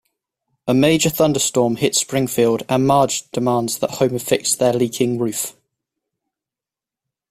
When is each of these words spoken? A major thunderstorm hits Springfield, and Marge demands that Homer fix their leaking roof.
A 0.67 0.73
major 0.73 1.11
thunderstorm 1.11 1.75
hits 1.75 2.01
Springfield, 2.01 2.63
and 2.67 2.87
Marge 2.87 3.29
demands 3.29 3.77
that 3.77 3.91
Homer 3.91 4.17
fix 4.17 4.55
their 4.55 4.73
leaking 4.73 5.19
roof. 5.19 5.55